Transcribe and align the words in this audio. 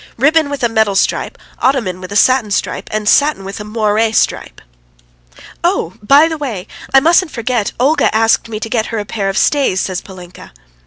Ribbon 0.17 0.49
with 0.49 0.63
a 0.63 0.67
metal 0.67 0.95
stripe, 0.95 1.37
ottoman 1.59 2.01
with 2.01 2.11
a 2.11 2.15
satin 2.15 2.49
stripe, 2.49 2.89
and 2.91 3.07
satin 3.07 3.45
with 3.45 3.59
a 3.59 3.63
moiré 3.63 4.15
stripe!" 4.15 4.59
"Oh, 5.63 5.93
by 6.01 6.27
the 6.27 6.39
way, 6.39 6.65
I 6.91 6.99
mustn't 6.99 7.29
forget, 7.29 7.71
Olga 7.79 8.09
asked 8.11 8.49
me 8.49 8.59
to 8.61 8.67
get 8.67 8.87
her 8.87 8.97
a 8.97 9.05
pair 9.05 9.29
of 9.29 9.37
stays!" 9.37 9.79
says 9.79 10.01
Polinka. 10.01 10.53